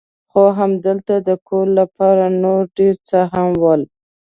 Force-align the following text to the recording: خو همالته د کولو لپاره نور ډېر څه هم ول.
خو 0.31 0.43
همالته 0.57 1.15
د 1.27 1.29
کولو 1.47 1.73
لپاره 1.81 2.23
نور 2.43 2.61
ډېر 2.77 2.95
څه 3.09 3.19
هم 3.33 3.49
ول. 3.63 3.81